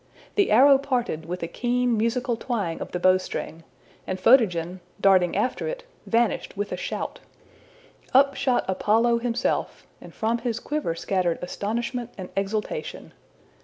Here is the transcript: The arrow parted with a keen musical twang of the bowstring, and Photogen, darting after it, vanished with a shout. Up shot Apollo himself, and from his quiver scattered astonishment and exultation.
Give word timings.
The 0.33 0.49
arrow 0.49 0.79
parted 0.79 1.25
with 1.27 1.43
a 1.43 1.47
keen 1.47 1.95
musical 1.95 2.35
twang 2.35 2.81
of 2.81 2.91
the 2.91 2.99
bowstring, 2.99 3.63
and 4.07 4.19
Photogen, 4.19 4.79
darting 4.99 5.35
after 5.37 5.67
it, 5.67 5.83
vanished 6.07 6.57
with 6.57 6.71
a 6.71 6.75
shout. 6.75 7.19
Up 8.11 8.33
shot 8.33 8.65
Apollo 8.67 9.19
himself, 9.19 9.85
and 10.01 10.11
from 10.11 10.39
his 10.39 10.59
quiver 10.59 10.95
scattered 10.95 11.37
astonishment 11.43 12.09
and 12.17 12.29
exultation. 12.35 13.13